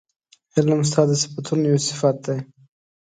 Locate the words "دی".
2.25-2.37